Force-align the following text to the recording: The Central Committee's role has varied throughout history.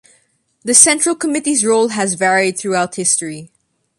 The 0.63 0.73
Central 0.73 1.13
Committee's 1.15 1.63
role 1.63 1.89
has 1.89 2.15
varied 2.15 2.57
throughout 2.57 2.95
history. 2.95 3.51